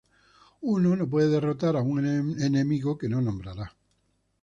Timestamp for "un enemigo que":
1.83-3.07